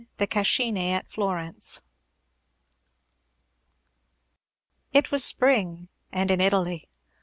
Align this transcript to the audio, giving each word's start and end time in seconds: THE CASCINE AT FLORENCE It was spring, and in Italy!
THE 0.17 0.25
CASCINE 0.25 0.79
AT 0.79 1.11
FLORENCE 1.11 1.83
It 4.93 5.11
was 5.11 5.23
spring, 5.23 5.89
and 6.11 6.31
in 6.31 6.41
Italy! 6.41 6.89